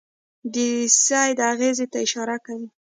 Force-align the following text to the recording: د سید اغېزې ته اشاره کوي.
د 0.53 0.55
سید 1.03 1.37
اغېزې 1.51 1.85
ته 1.91 1.97
اشاره 2.05 2.35
کوي. 2.45 2.67